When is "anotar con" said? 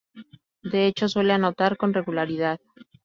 1.33-1.93